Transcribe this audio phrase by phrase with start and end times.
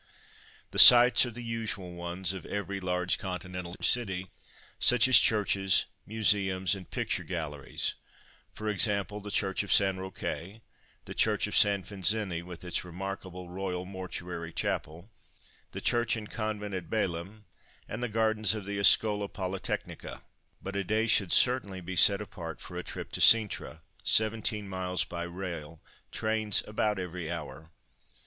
[0.71, 4.25] The sights are the usual ones of every large Continental city,
[4.79, 7.93] such as churches, museums, and picture galleries;
[8.59, 9.19] e.g.
[9.21, 10.61] the Church of San Roque,
[11.05, 15.11] the Church of San Vincente with its remarkable Royal Mortuary Chapel,
[15.71, 17.45] the church and convent at Belem,
[17.87, 20.23] and the gardens of the Escola Polytechnica.
[20.63, 25.07] But a day should certainly be set apart for a trip to Cintra (17m.
[25.07, 25.79] by rail,
[26.11, 27.69] trains about every hour).